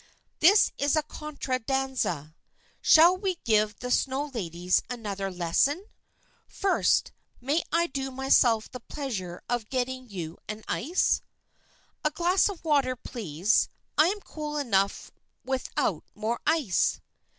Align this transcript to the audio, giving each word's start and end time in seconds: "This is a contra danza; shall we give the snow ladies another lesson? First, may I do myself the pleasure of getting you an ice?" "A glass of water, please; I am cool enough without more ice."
"This 0.39 0.71
is 0.79 0.95
a 0.95 1.03
contra 1.03 1.59
danza; 1.59 2.35
shall 2.81 3.15
we 3.15 3.35
give 3.43 3.75
the 3.77 3.91
snow 3.91 4.31
ladies 4.33 4.81
another 4.89 5.29
lesson? 5.29 5.85
First, 6.47 7.11
may 7.39 7.61
I 7.71 7.85
do 7.85 8.09
myself 8.09 8.67
the 8.71 8.79
pleasure 8.79 9.43
of 9.47 9.69
getting 9.69 10.09
you 10.09 10.39
an 10.47 10.63
ice?" 10.67 11.21
"A 12.03 12.09
glass 12.09 12.49
of 12.49 12.65
water, 12.65 12.95
please; 12.95 13.69
I 13.95 14.07
am 14.07 14.21
cool 14.21 14.57
enough 14.57 15.11
without 15.45 16.03
more 16.15 16.39
ice." 16.47 16.99